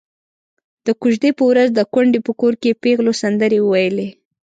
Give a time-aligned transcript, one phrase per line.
[0.85, 4.07] د کوژدې په ورځ د کونډې په کور کې پېغلو سندرې وويلې.